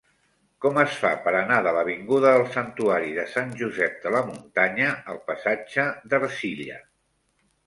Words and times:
Com 0.65 0.77
es 0.83 0.93
fa 1.01 1.09
per 1.25 1.33
anar 1.39 1.59
de 1.67 1.73
l'avinguda 1.75 2.31
del 2.37 2.45
Santuari 2.55 3.13
de 3.19 3.27
Sant 3.35 3.53
Josep 3.61 4.01
de 4.07 4.15
la 4.17 4.23
Muntanya 4.31 4.89
al 5.15 5.21
passatge 5.29 5.87
d'Ercilla? 6.15 6.81